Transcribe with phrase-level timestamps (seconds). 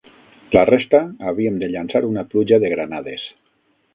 [0.53, 1.01] La resta
[1.31, 3.29] havíem de llançar una pluja de granades